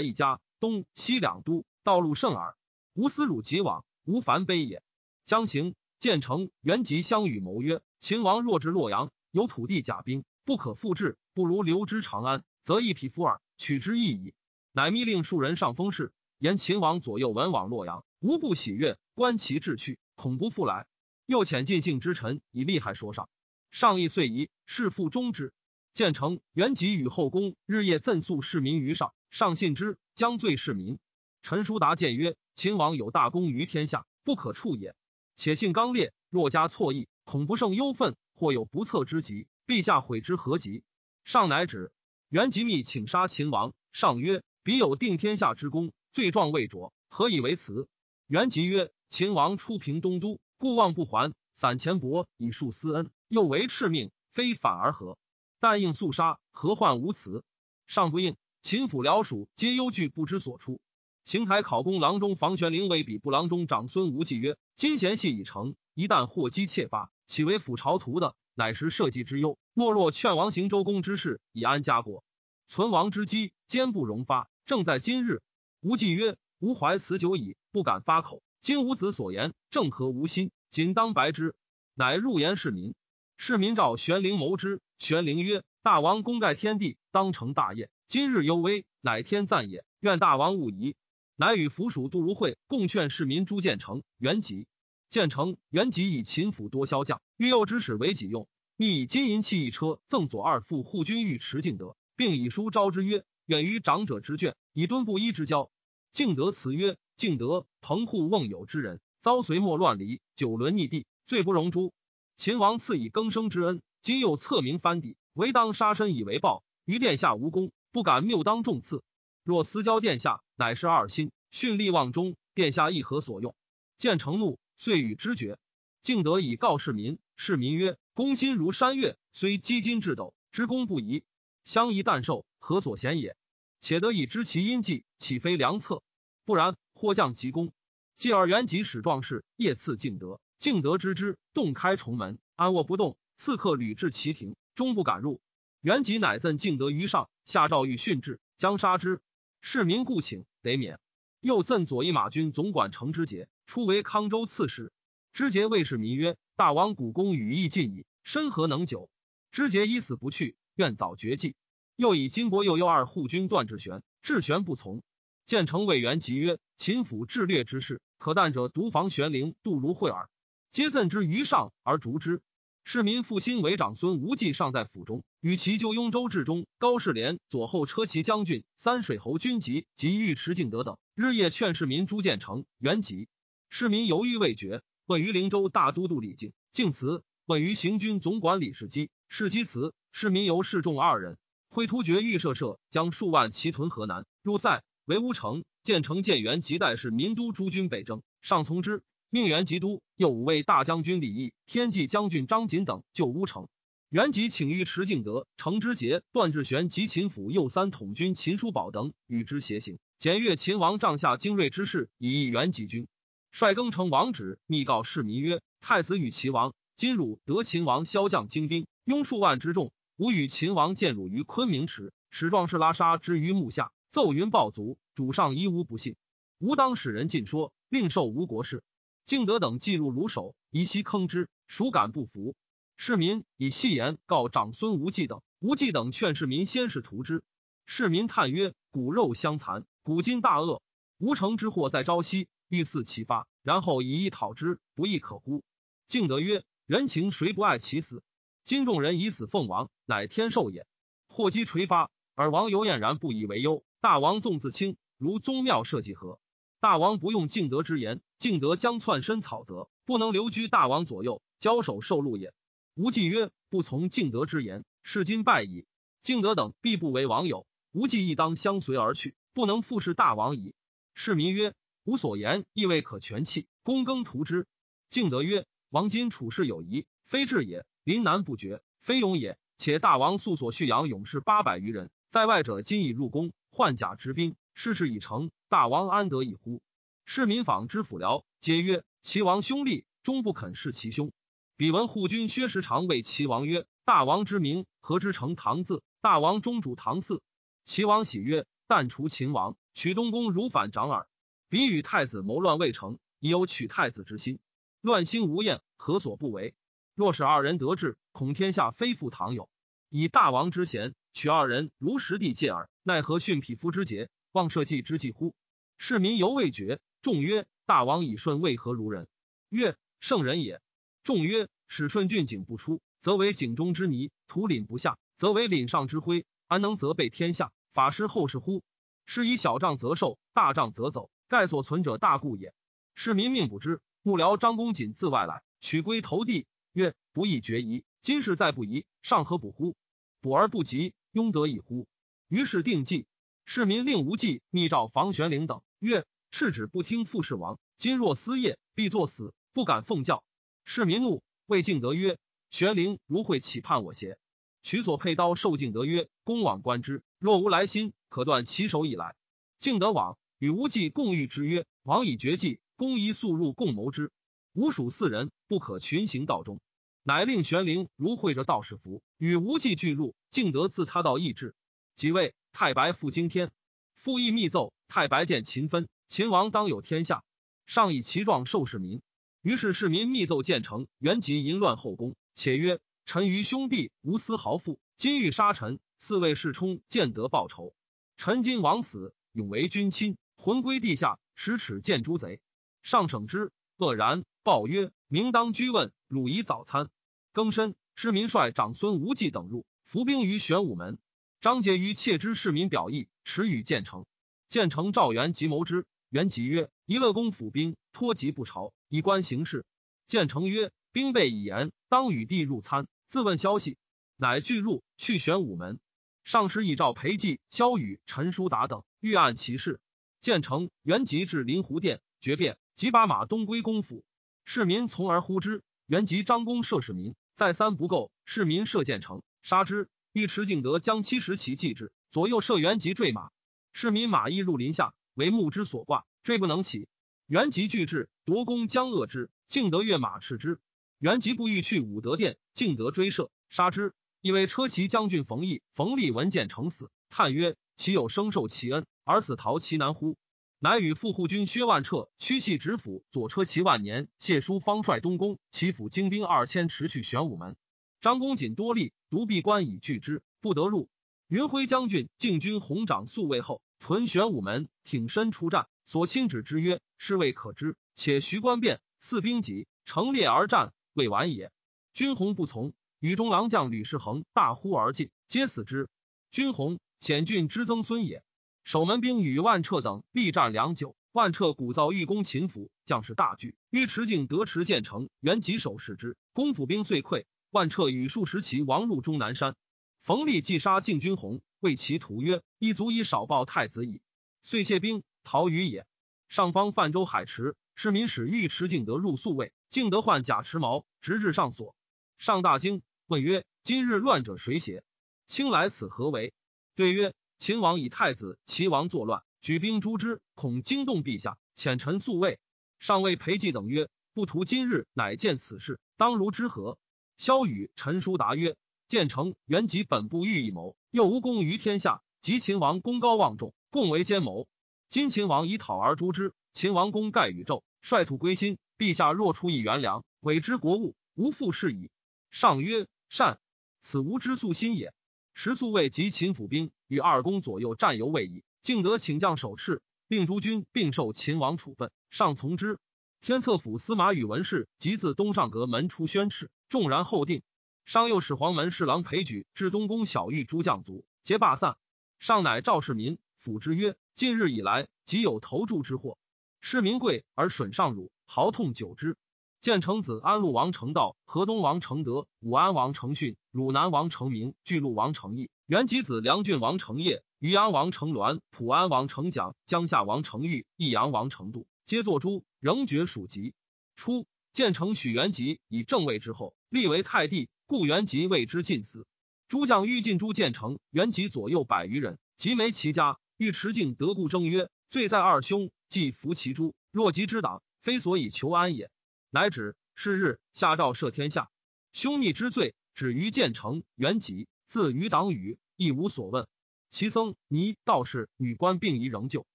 [0.00, 2.56] 一家，东西两都，道路甚耳。
[2.94, 4.82] 吾思汝即往，无烦悲也。
[5.24, 14.34] 将行，建成原籍相与谋曰：秦王若至洛阳，有土地甲兵，不可复制，不如留之长安，则一匹夫耳，取之易矣。
[14.72, 16.12] 乃密令数人上封事，
[16.46, 20.86] 言秦王左右文往洛阳，无不喜悦，观其志去，恐不复来。
[21.26, 23.28] 又遣尽信之臣以利害说上。
[23.72, 25.52] 上议遂疑，事复终之。
[25.92, 31.00] 建成原籍与后宫日夜赠诉市民于上，上信之，将罪市民。
[31.42, 34.94] 陈叔达谏曰：秦王有大功于天下，不可触也。
[35.34, 39.48] 且性刚烈，若加错意，恐不胜忧愤，或有不测之急。
[39.66, 40.84] 陛下悔之何及？
[41.24, 41.90] 上乃止。
[42.28, 43.74] 原吉密请杀秦王。
[43.90, 44.44] 上曰。
[44.62, 47.88] 彼有定天下之功，罪状未着，何以为辞？
[48.26, 55.18] 元吉曰：“秦王出平东都，故望不还，散钱帛以树私恩，又为敕命，非反而何？
[55.60, 57.44] 但应速杀，何患无辞？”
[57.86, 58.34] 上不应。
[58.62, 60.80] 秦府僚属皆忧惧，不知所出。
[61.26, 68.34] 邢台考功郎中房玄龄为比部郎中长孙无忌曰：“今贤戏已成，一旦祸机窃发，岂为辅朝图的？
[68.54, 69.58] 乃是社稷之忧。
[69.74, 72.24] 莫若劝王行周公之事，以安家国。
[72.68, 75.42] 存亡之机，坚不容发。”正在今日，
[75.80, 78.42] 无忌曰：“吾怀此久矣，不敢发口。
[78.60, 81.54] 今吾子所言，正合吾心，仅当白之。”
[81.94, 82.94] 乃入言市民。
[83.36, 84.80] 市民召玄灵谋之。
[84.98, 87.90] 玄灵曰：“大王功盖天地，当成大业。
[88.06, 89.84] 今日犹危，乃天赞也。
[90.00, 90.96] 愿大王勿疑。”
[91.36, 94.66] 乃与府属杜如晦共劝市民诛建成、元吉。
[95.10, 103.24] 建成、元吉以秦府多骁将，欲诱之使为己用，密以金银器一车赠左二副护军尉迟敬德，并以书招之曰。
[103.46, 105.70] 远于长者之眷，以敦布衣之交。
[106.10, 111.92] 敬德辞曰：“敬德，彭户瓮友之人，遭隋末乱离，九轮逆地，罪不容诛。
[112.34, 116.64] 秦王赐以更生之恩，今又册名藩邸，唯当杀身以为报。
[116.84, 119.04] 于殿下无功，不敢谬当重赐。
[119.44, 123.54] 若私交殿下，乃是二心，训力忘忠，殿下亦何所用？”
[123.96, 125.56] 见成怒，遂与之绝。
[126.02, 131.22] 敬德以告市民，市民曰：“公心如山岳，虽积金至斗，之功不移。
[131.66, 133.36] 相宜旦寿。”何所嫌也？
[133.78, 136.02] 且得以知其阴计，岂非良策？
[136.44, 137.72] 不然，或降其功。
[138.16, 143.16] 继而元吉使壮士夜刺敬德，敬德知之，洞开重门，安卧不动。
[143.36, 145.40] 刺客屡至其庭，终不敢入。
[145.82, 149.20] 元吉乃赠敬德于上，下诏欲训之，将杀之。
[149.60, 150.98] 市民故请得免。
[151.40, 154.90] 又赠左翼马军总管程之节，初为康州刺史。
[155.32, 159.10] 之节谓市民曰：“大王古功羽翼尽矣，身何能久？”
[159.52, 161.56] 之节以死不去，愿早绝迹。
[161.96, 165.02] 又以金国右右二护军段志玄，志玄不从。
[165.46, 170.28] 建成委员即曰：“秦府智略之事，可惮者独防玄灵、杜如晦耳。”
[170.70, 172.42] 皆赠之于上而逐之。
[172.84, 183.28] 市民复兴为长孙无忌尚在府中，与其就雍州治中高士廉、左后车骑将军、三水侯军籍及尉迟敬德等，日夜劝市民诛建成、元吉。
[183.70, 189.94] 市民犹豫未决，问于灵州大都督李靖，敬辞；问于行军总管李世基，世基辞。
[190.18, 191.36] 市民由示众二人。
[191.68, 195.62] 会突厥御舍舍将数万骑屯河南，入塞为乌城。
[195.82, 200.00] 建成建元及代是民都诸军北征，上从之，命元吉都。
[200.16, 203.68] 又五位大将军李毅、天骑将军张锦等救乌城。
[204.08, 213.06] 元吉请御池敬德、程之节、段志玄及秦府右三统军秦叔宝等与之协行，检阅秦王帐下精锐之士，以益元吉军。
[213.50, 226.16] 率更城王旨密告市民曰：“太子与齐王今汝得秦王骁将精兵，拥数万之众。”吾与秦王见汝于昆明池，使壮士拉沙之于幕下，奏云暴卒，主上一无不信。
[226.58, 228.82] 吾当使人尽说，令受吴国事。
[229.26, 232.54] 敬德等记入卢首，以息坑之，孰敢不服？
[232.96, 237.44] 市民以戏言告长孙无忌等，无忌等劝市民先是图之。
[237.84, 240.80] 市民叹曰：“骨肉相残，古今大恶。
[241.18, 245.62] 吴城之祸在朝夕，欲肆其发，然后以一讨之，不亦可乎？”
[246.08, 248.22] 敬德曰：“人情谁不爱其死？”
[248.66, 250.88] 今众人以死奉王，乃天授也。
[251.28, 253.84] 祸机垂发，而王犹俨然不以为忧。
[254.00, 256.40] 大王纵自轻，如宗庙社稷何？
[256.80, 262.52] 大王不用敬德之言，敬德将窜身草泽，不能留居大王左右，交手受禄也。
[262.96, 265.86] 无忌曰：“不从敬德之言，是今败矣。
[266.20, 270.74] 敬德等必不为王友，无忌亦当相随而去，不能复视大王矣。”
[271.14, 274.66] 市民曰：“吾所言亦未可全弃，躬耕图之。”
[275.08, 279.58] 敬德曰：“王今处事有疑，非智也。”临难不绝，非勇也。
[279.76, 285.50] 且大王素所蓄养勇士八百余人，在外者今已入宫，换甲执兵，事事已成。
[285.68, 286.80] 大王安得一乎？
[287.24, 291.32] 市民访之府僚，皆曰：齐王兄弟，终不肯弑其兄。
[291.76, 296.00] 彼闻护军薛时常谓齐王曰：大王之名，何之成唐字？
[296.20, 297.40] 大王中主唐嗣。
[297.84, 301.26] 齐王喜曰：“但除秦王，取东宫如反掌耳。
[301.68, 304.60] 彼与太子谋乱未成，已有取太子之心。
[305.00, 306.76] 乱心无厌，何所不为？
[307.16, 309.70] 若使二人得志，恐天下非复唐有。
[310.10, 312.90] 以大王之贤，取二人如实地戒耳。
[313.02, 315.54] 奈何殉匹夫之节，忘社稷之计乎？”
[315.96, 317.00] 市民犹未决。
[317.22, 319.28] 众曰：“大王以顺，为何如人？”
[319.70, 320.82] 曰：“圣人也。”
[321.24, 326.44] 众曰：“使顺郡景不出，则为井中之泥；土廪不下，则为廪上之灰。
[326.66, 328.84] 安能责备天下？”法师后世乎？
[329.24, 331.30] 是以小仗则受，大仗则走。
[331.48, 332.74] 盖所存者大故也。
[333.14, 334.02] 市民命不知。
[334.22, 338.04] 幕僚张公瑾自外来，取归投地，曰：“不义决疑。
[338.22, 339.94] 今世再不疑，尚何补乎？
[340.40, 342.08] 补而不及，庸得以乎？”
[342.48, 343.26] 于是定计。
[343.66, 350.42] 市民令无忌密诏房玄龄等，曰：“赤旨不听父氏王，今若私业，必作死，不敢奉教。”
[350.86, 352.38] 市民怒，谓敬德曰
[352.70, 354.38] ：“玄龄如会岂叛我邪？”
[354.82, 359.36] 取所佩刀，受敬德曰：“公往观之。”若无来心，可断其手以来。
[359.78, 364.32] 敬德往与无忌共御之曰：“王以绝计，公宜速入共谋之。
[364.72, 366.80] 吾属四人，不可群行道中。”
[367.28, 370.36] 乃令玄灵如会着道士服，与无忌俱入。
[370.48, 371.74] 敬德自他道义志，
[372.14, 372.54] 即位。
[372.72, 373.72] 太白复惊天，
[374.14, 374.92] 复议密奏。
[375.08, 377.42] 太白见秦分，秦王当有天下，
[377.84, 379.22] 上以其状受市民。
[379.60, 387.92] 于是市民密奏建成，原籍淫乱后宫，且曰：“臣于兄弟无私豪富，今欲杀臣。”四位世冲见得报仇，
[388.36, 392.60] 臣今王死，永为君亲，魂归地下，十尺见诸贼。
[393.02, 397.10] 上省之愕然，报曰：“明当居问，汝以早餐。”
[397.56, 401.18] 更申，市民率长孙无忌等入，伏兵于玄武门。
[401.62, 404.26] 张杰于窃知市民表意，持与建成。
[404.68, 406.04] 建成赵元即谋之。
[406.28, 409.86] 元吉曰：“宜乐公府兵托疾不朝，以观形势。”
[410.28, 413.96] 建成曰：“兵备已严，当与帝入参，自问消息。”
[414.36, 415.98] 乃俱入，去玄武门。
[416.44, 419.98] 上师以召裴寂、萧雨、陈叔达等欲按其事。
[420.42, 424.26] 建成元吉至临湖殿决变，即把马东归公府。
[424.66, 425.82] 市民从而呼之。
[426.06, 430.10] 元吉张公射市民，再三不够，市民射箭成，杀之。
[430.34, 433.48] 尉迟敬德将七十骑继之，左右射元吉坠马。
[433.94, 437.08] 市民马亦入林下，为木之所挂，坠不能起。
[437.46, 439.48] 元吉拒之，夺弓将扼之。
[439.68, 440.78] 敬德跃马斥之。
[441.18, 444.12] 元吉不欲去武德殿，敬德追射，杀之。
[444.42, 450.36] 以为车骑将军冯异、冯立闻见成死，叹曰：“岂有生受其恩而死逃其难乎？”
[450.78, 457.76] 乃与副护军薛万彻屈系执府左车骑万年，谢书方率东宫齐府精兵二千，驰去玄武门。
[458.20, 461.08] 张公瑾多力，独闭关以拒之，不得入。
[461.48, 471.72] 云辉将军进军红掌宿卫后，屯玄武门，挺身出战，所亲指之曰：“是未可知。”且徐官变，四兵急，成列而战，未完也。
[472.12, 472.92] 军红不从。
[473.18, 476.10] 与中郎将吕世恒大呼而进，皆死之。
[476.50, 478.44] 君弘显郡之曾孙也。
[478.86, 483.74] 守门兵与万彻等力战良久，万彻鼓噪欲攻秦府，将士大惧。
[483.90, 487.46] 尉迟敬得持建成，原棘手视之，公府兵遂溃。
[487.70, 489.74] 万彻与数十骑亡入终南山。
[490.22, 494.20] 冯立既杀敬君弘，谓其徒曰：“一足以少报太子矣。”
[494.62, 496.06] 遂谢兵逃于也。
[496.48, 501.96] 上方泛舟海池，市民使尉迟敬德入宿卫，敬德换甲持矛，直至上所。
[502.38, 505.02] 上大惊，问曰：“今日乱者谁邪？
[505.48, 506.54] 卿来此何为？”
[506.94, 512.58] 对曰：“秦王以太子、齐王作乱，举兵诛之，恐惊动陛下，遣臣宿卫。”
[513.00, 516.98] 上谓裴寂等曰：“不图今日乃见此事，当如之何？”
[517.38, 518.76] 萧雨、陈叔答曰
[519.08, 524.68] ：“建成原籍本部欲一谋，又无功于天下，及秦王功高望重，共为奸谋。
[525.08, 528.78] 今秦王以讨而诛之，秦王功盖宇宙，率土归心。
[528.98, 532.10] 陛下若出一元粮，委之国务，无复事矣。”
[532.50, 533.58] 上曰：“善，
[534.00, 535.14] 此吾之素心也。”
[535.58, 542.10] 时素卫及秦府兵与二公左右战犹未已，敬德请将守敕，令诸军并受秦王处分。
[542.28, 542.98] 上从之。
[543.40, 547.62] 天策府司马宇文氏即自东上阁门出宣敕，众然后定。
[548.04, 551.96] 上又使黄门侍郎裴举至东宫小狱诸将卒，皆罢散。
[552.38, 556.36] 上乃召市民抚之曰：“近日以来，即有投注之祸，
[556.82, 559.38] 市民贵而损上辱，豪痛久之。”
[559.80, 573.74] 建成子安陆王成道、河东王成德、武安王成训、汝南王成明、巨鹿王成义、元吉子梁郡王成业、余阳王成鸾、普安王成蒋、江夏王成玉、益阳王成度，皆作诸，仍爵属籍。
[574.14, 579.26] 初，建成许元吉以正位之后，立为太帝，故元吉为之近死。
[579.68, 583.38] 诸将欲进诛建成、元吉左右百余人，及没其家。
[583.58, 589.10] 欲持敬得故争曰：“罪在二兄，既服其诛，若及之党，非所以求安也。”
[589.52, 589.94] 乃止。
[590.14, 591.68] 是日，下诏赦天下，
[592.14, 596.68] 兄逆之罪止于建成、元吉，自于党羽，亦无所问。
[597.08, 599.66] 其僧、尼、道士、女官并宜仍旧。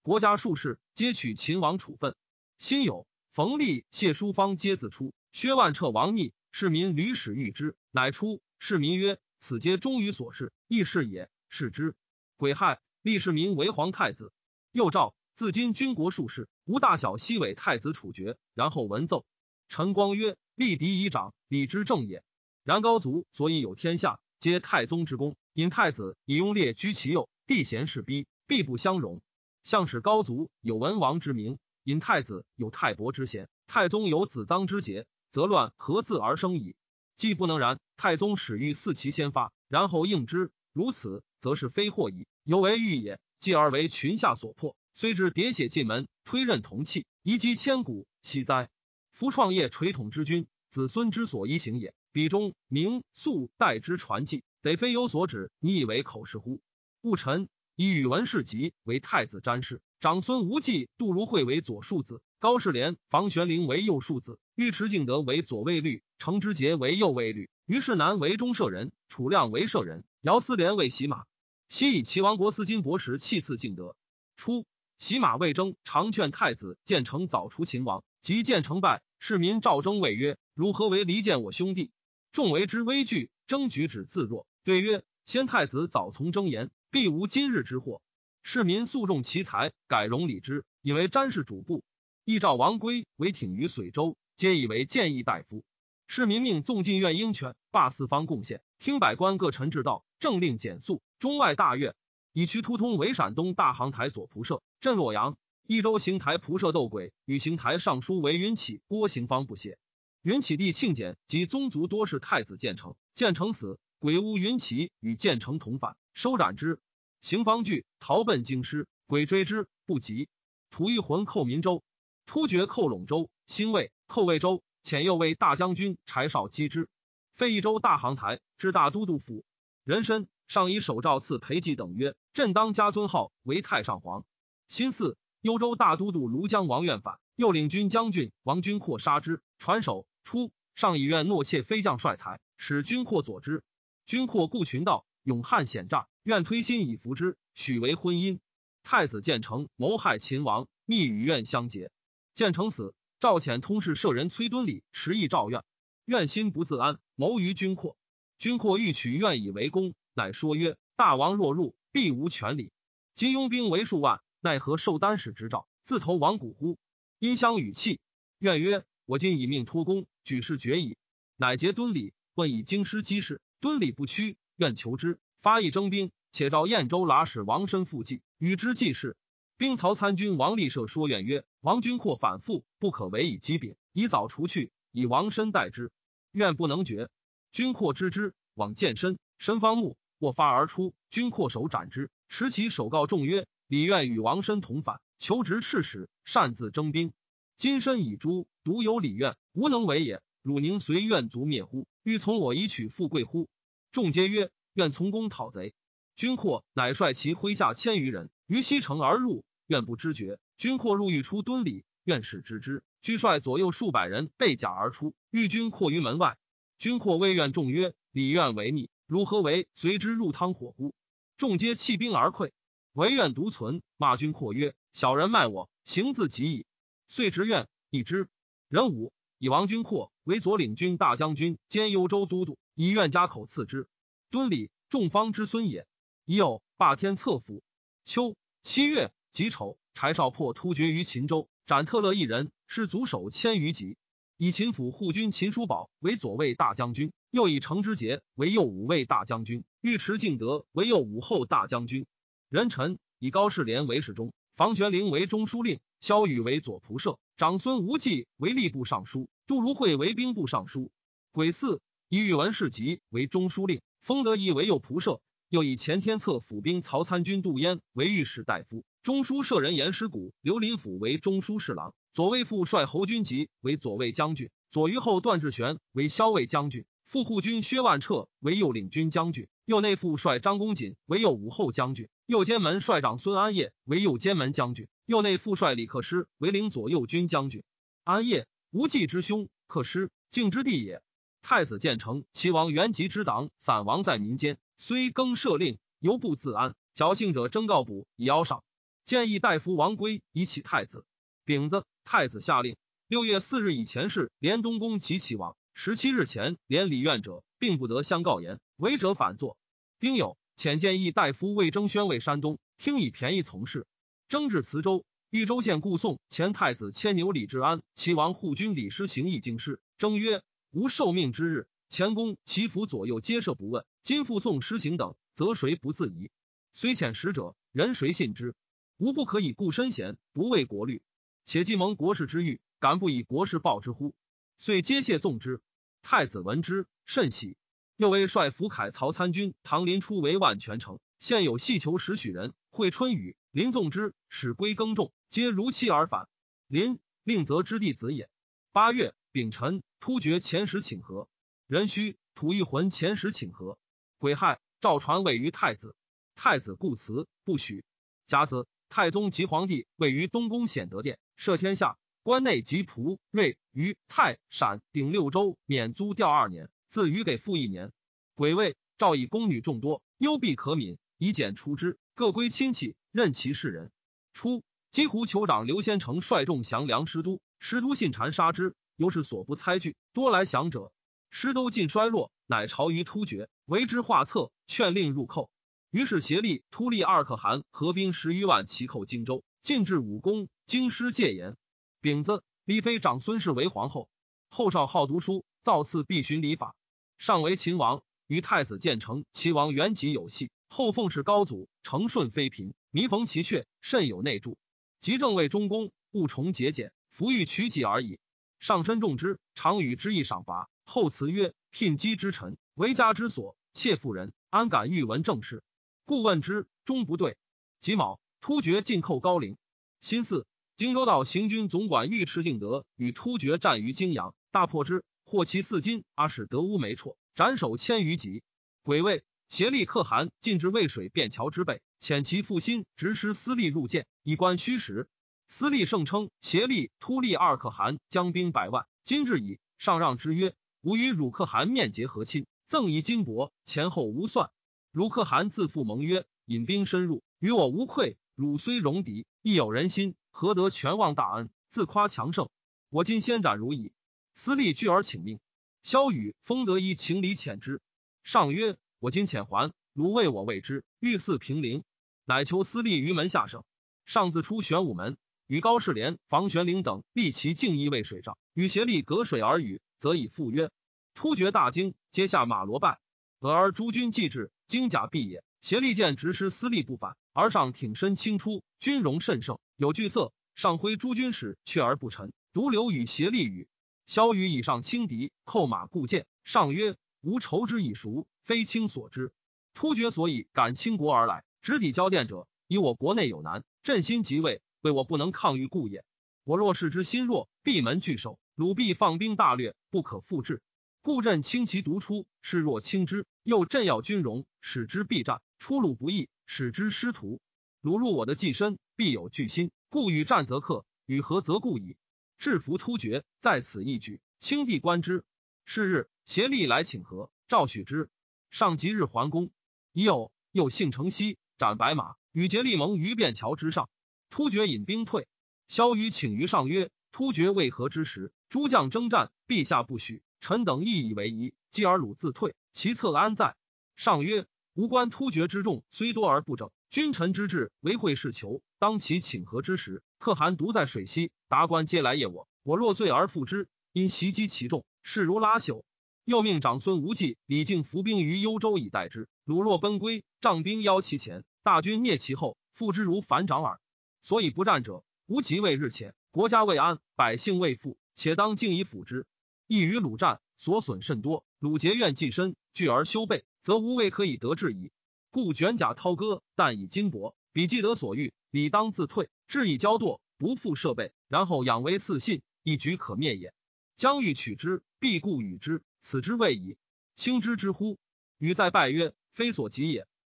[0.00, 2.14] 国家术士皆取秦王处分。
[2.56, 5.12] 辛酉，冯立、谢淑芳皆自出。
[5.32, 8.40] 薛万彻王逆，市民屡使遇之，乃出。
[8.60, 11.96] 市民曰：“此皆忠于所事，亦是也。”是之。
[12.36, 14.32] 癸亥，立市民为皇太子。
[14.70, 18.38] 又诏：自今军国术士，无大小西伪太子处决。
[18.54, 19.26] 然后文奏。
[19.68, 22.22] 陈光曰：“立嫡以长，礼之正也。
[22.70, 25.34] 然高祖所以有天下，皆太宗之功。
[25.54, 29.20] 引太子以雍烈居其右，帝贤士逼，必不相容。
[29.64, 36.76] 向使高祖有文王之名，引太子有太伯之贤，太宗有子臧之节，则乱何自而生矣？
[37.16, 40.52] 既不能然，太宗始欲四其先发，然后应之。
[40.72, 43.18] 如此，则是非祸矣，犹为欲也。
[43.40, 48.70] 继而为群下所迫，虽至喋血进门，推任铜器，遗迹千古，惜哉！”
[49.10, 51.92] 夫创业垂统之君，子孙之所依行也。
[52.12, 56.60] 笔中明素代之传记，得非有所指，你以为口是乎？
[57.02, 71.26] 戊臣以宇文士集为太子詹事，长孙无忌、杜如晦为左庶子，高士廉、房玄龄为右庶子，尉迟敬德为左卫律，程之节为右卫律，于世南为中舍人，楚亮为舍人，姚思廉为洗马。
[71.68, 73.94] 昔以齐王国司金伯时弃赐敬德。
[74.34, 74.66] 初，
[74.98, 79.00] 洗马魏征常劝太子建成早除秦王，及建成败。
[79.20, 81.92] 市民赵征谓曰：“如何为离间我兄弟？”
[82.32, 84.46] 众为之危惧，征举止自若。
[84.62, 88.02] 对曰：“先太子早从征言，必无今日之祸。”
[88.42, 91.82] 市民诉众其才，改容礼之，以为詹事主簿。
[92.24, 95.64] 义赵王归为挺于随州，皆以为谏议大夫。
[96.06, 101.94] 市民命纵进院鹰犬，罢四方贡献，听百官各陈至道，政令简肃，中外大悦。
[102.32, 105.36] 以渠突通为陕东大行台左仆射，镇洛阳。
[105.66, 109.78] 益州行台仆射斗鬼与行台尚书为云起、郭行方不写。
[110.22, 116.78] 云起帝庆简及宗族多是太子建成，建成死，鬼屋云起与建成同反，收斩之。
[117.22, 120.28] 行方惧，逃奔京师，鬼追之不及，
[120.68, 121.82] 屠一魂寇民州，
[122.26, 126.90] 突厥寇陇州，兴魏寇魏州，遣右卫大将军柴绍击之，
[127.34, 129.42] 废益州大行台，至大都督府。
[129.84, 134.26] 人参上以手诏赐裴寂等曰：“朕当加尊号为太上皇。”
[134.68, 135.16] 新四。
[135.42, 139.40] 幽州大都督庐江王愿反，又领军将军王君阔杀之。
[139.58, 143.64] 传首出，上以愿诺妾飞将帅才，使君阔佐之。
[144.04, 148.40] 君阔故群盗，勇悍险诈，愿推心以服之，许为婚姻。
[148.82, 151.90] 太子建成谋害秦王，密与愿相结。
[152.34, 155.64] 建成死，赵遣通事舍人崔敦礼持意赵愿，
[156.04, 157.96] 愿心不自安，谋于君阔。
[158.38, 162.70] 君阔欲取愿以为公，乃说曰：“大王若入，必无权礼。
[163.14, 166.78] 今拥兵为数万。”奈何受丹使之诏，自投王谷乎？
[167.20, 168.00] 殷相语气，
[168.38, 170.96] 愿曰：“我今以命托公，举事决矣。”
[171.36, 173.42] 乃结敦礼，问以京师机事。
[173.60, 179.18] 敦礼不屈，愿求之，发议征兵，且召燕州剌史王申复计，与之计事。
[179.58, 185.92] 兵曹参军王立舍说愿曰：“王君阔反复，不可为以机柄，以早除去，以王申代之。
[186.32, 187.10] 愿不能决。”
[187.52, 193.46] 君阔知之，往见申，申方木握发而出，君阔手斩之，持其手告众曰。
[193.66, 197.12] 李愿与王申同反，求职赤使，擅自征兵。
[197.58, 200.22] 今身已诛，独有李愿，无能为也。
[200.40, 201.86] 汝宁随愿族灭乎？
[202.02, 203.50] 欲从我以取富贵乎？
[203.92, 205.74] 众皆曰：愿从公讨贼。
[206.16, 210.38] 君阔乃率其麾下千余人于西城而入，愿不知觉。
[210.56, 216.38] 君阔入狱出敦礼，愿使知之，居率左右数百人被甲而出，欲君阔于门外。
[216.78, 220.94] 君阔谓愿众曰：李愿为逆，如何为随之入汤火乎？
[221.36, 222.52] 众皆弃兵而溃。
[222.94, 226.66] 唯愿独存，骂君阔曰：“小人卖我，行自己矣。”
[227.08, 228.28] 遂执愿一之。
[228.68, 233.88] 人武以王君阔为左领军大将军兼幽州都督，以愿家口赐之。
[234.30, 235.86] 敦礼众方之孙也。
[236.24, 237.64] 已有霸天策府。
[238.04, 243.96] 秋七月己丑，柴少破突厥于秦州，斩特勒一人，是卒首千余级。
[244.36, 252.06] 以秦府护军秦叔宝为左卫大将军，又以程之节为右武卫大将军，尉迟敬德为右武后大将军。
[252.48, 260.92] 人臣以高士廉为侍中，房玄龄为中书令，萧雨为左仆射，长孙无忌为吏部尚书，杜如晦为兵部尚书。
[261.32, 261.80] 癸巳，
[262.10, 282.08] 以宇文士集为中书令，封德义为右仆射，又以前天策府兵曹参军杜淹为御史大夫，中书舍人严师古、刘林甫为中书侍郎，左卫副帅侯君集为左卫将军，左虞后段志玄为骁卫将军，副护军薛万彻为右领军将军，右内副帅张公瑾为右武后将军。
[282.24, 287.64] 右监门帅长孙安业为右监门将军，右内副帅李克师为领左右军将军。
[288.04, 291.02] 安业，无忌之兄，克师敬之弟也。
[291.42, 296.76] 太子建成，齐王元吉之党，散亡在民间，虽更赦令，犹不自安。
[296.94, 298.62] 侥幸者征告补以邀上。
[299.04, 301.04] 建议大夫王圭以启太子。
[301.44, 302.76] 丙子，太子下令，
[303.08, 305.56] 六月四日以前是连东宫及齐王。
[305.82, 309.56] 十七日前连礼院者，并不得相告言，违者反坐。
[309.98, 313.86] 丁酉，遣建议大夫魏征宣慰山东，听以便宜从事。
[314.28, 319.80] 征至磁州，豫州县故宋前太子牵牛李治安，齐王护军李师行议京师。
[319.96, 323.86] 征曰：吾受命之日，前宫齐府左右皆设不问。
[324.02, 326.30] 今复宋施行等，则谁不自疑？
[326.74, 328.54] 虽遣使者，人谁信之？
[328.98, 331.00] 吾不可以固身贤，不为国虑。
[331.46, 334.12] 且既蒙国事之欲，敢不以国事报之乎？
[334.58, 335.62] 遂皆谢纵之。
[336.02, 337.56] 太子闻之，甚喜。
[337.96, 342.54] 又为帅福凯曹参军唐林初为万全城，现有细求使许人。
[342.70, 346.28] 会春雨，林纵之，使归耕种，皆如期而返。
[346.66, 348.30] 林令则之弟子也。
[348.72, 351.28] 八月丙辰，突厥前使请和。
[351.66, 353.78] 壬戌，吐一魂前使请和。
[354.18, 355.94] 癸亥，赵传位于太子。
[356.34, 357.84] 太子故辞不许。
[358.26, 361.98] 甲子，太宗及皇帝位于东宫显德殿，赦天下。
[362.22, 367.92] 关内及蒲、瑞、于泰、陕、鼎六州免租调二年，自余给付一年。
[368.34, 373.90] 癸未，赵以宫女众多，幽闭可悯，以简出之，各归亲戚，任其事人。
[374.34, 380.92] 初，金湖酋长刘先成率众降梁师都，师都信谗杀之，由是所不猜惧，多来降者。
[381.30, 385.50] 师都尽衰落，乃朝于突厥，为之画策，劝令入寇。
[385.90, 391.56] 于是协力突利二可汗合兵十余万，齐寇荆州，进至武功，京师戒严。
[392.02, 394.08] 丙子，立妃长孙氏为皇后。
[394.48, 396.74] 后少好读书，造次必循礼法。
[397.18, 400.50] 上为秦王，与太子建成，齐王元吉有隙。
[400.68, 404.56] 后奉侍高祖，承顺妃嫔，弥逢其阙，甚有内助。
[404.98, 408.18] 即正为中宫，务重节俭，服欲取己而已。
[408.60, 410.70] 上身重之，常与之意赏罚。
[410.86, 415.62] 后辞曰：“聘姬之臣，为家之所，妾妇人，安敢欲闻政事？”
[416.06, 417.36] 故问之，终不对。
[417.78, 419.58] 己卯，突厥进寇高陵。
[420.00, 420.46] 辛巳。
[420.80, 428.42] 荆州道行军总管尉迟敬德与突厥战于泾阳，大破之，获其四金，阿使得乌梅绰，斩首千余级。
[428.82, 435.06] 癸未，协力可汗进至渭水便桥之北，遣其父心执师司隶入见，以观虚实。
[435.48, 439.58] 司隶盛称协力突利二可汗将兵百万，今至矣。
[439.76, 444.48] 上让之曰：“吾与汝可汗面结和亲，赠以金帛，前后无算。
[444.92, 448.16] 汝可汗自负盟约，引兵深入，与我无愧。
[448.34, 452.48] 汝虽戎狄，亦有人心。”何得全忘大恩，自夸强盛？
[452.88, 453.92] 我今先斩如矣。
[454.32, 455.40] 司隶拒而请命。
[455.82, 457.80] 萧雨封得一情理遣之。
[458.22, 461.84] 上曰：我今遣还，汝为我未之，欲似平陵。
[462.24, 463.64] 乃求司隶于门下省。
[464.04, 465.16] 上自出玄武门，
[465.46, 470.70] 与高士廉、房玄龄等立其敬衣为水上，与协力隔水而语，则以赴约。
[471.14, 473.00] 突厥大惊，皆下马罗拜。
[473.40, 475.44] 俄而诸军既至，金甲毕也。
[475.60, 479.58] 协力见执师司隶不反，而上挺身轻出，军容甚盛。
[479.76, 483.68] 有惧色，上挥诸军使却而不臣，独留与协力语。
[484.06, 486.26] 萧雨以上轻敌，扣马固谏。
[486.44, 489.32] 上曰：“吾仇之以熟，非卿所知。
[489.72, 496.04] 突厥所以敢倾国而来，直抵交殿者，以我国内有难，朕心即位，为我不能抗御故也。
[496.42, 500.60] 我若视之心弱，闭门拒守，鲁必放兵大略，不可复制。
[501.02, 507.40] 故朕轻其独出，视若轻之；又朕要军容，使之必战，出鲁不易，使之师徒。
[507.80, 511.96] 鲁入我的寄身。”必有惧心，故与战则克，与和则固矣。
[512.38, 514.20] 制服突厥，在此一举。
[514.40, 515.24] 清帝观之。
[515.64, 518.10] 是日，协力来请和，赵许之。
[518.50, 519.52] 上即日还宫。
[519.92, 523.88] 已有又幸城西，斩白马，与竭力盟于便桥之上。
[524.28, 525.28] 突厥引兵退。
[525.68, 530.20] 萧瑜请于上曰：“突厥为何之时，诸将征战，陛下不许。
[530.40, 531.54] 臣等亦以为疑。
[531.70, 533.54] 继而鲁自退，其策安在？”
[533.94, 538.62] 上曰：“吾观突厥之众虽多而不整。”君臣之志，为会事求。
[538.80, 542.48] 当其请和之时，可汗独在水西，达官皆来谒我。
[542.64, 545.84] 我若罪而复之，因袭击其众，势如拉朽。
[546.24, 549.28] 又命长孙无忌、李靖伏兵于幽州以待之。
[549.44, 553.80] 鲁若奔归，仗兵邀其前，大军蹑其后，复之如反掌耳。
[554.20, 559.26] 所以不战者，无即位日前，国家未安，百姓未富，且当敬以辅之。
[559.68, 561.44] 亦与鲁战，所损甚多。
[561.60, 564.92] 鲁结怨既深，惧而修备，则无位可以得志矣。
[565.30, 573.54] 故卷甲涛戈，但以金帛，彼既得所欲，理当自退，志以骄惰，不复设备，然后养威四信，一举可灭也。
[573.96, 576.78] 将欲取之，必固与之，此之谓矣。
[577.14, 577.98] 轻之之乎？
[578.38, 580.08] 与在拜曰：“非所及也。